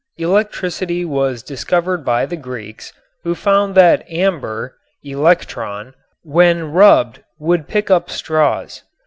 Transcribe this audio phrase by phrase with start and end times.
[0.17, 2.91] Electricity was discovered by the Greeks,
[3.23, 5.93] who found that amber (electron)
[6.23, 8.81] when rubbed would pick up straws.